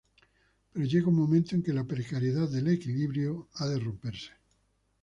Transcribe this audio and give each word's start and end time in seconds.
Pero 0.73 0.83
llega 0.83 1.09
un 1.09 1.15
momento 1.15 1.53
en 1.55 1.61
que 1.61 1.73
la 1.73 1.83
precariedad 1.83 2.49
del 2.49 2.69
equilibrio 2.69 3.49
ha 3.53 3.67
de 3.67 3.77
romperse. 3.77 4.31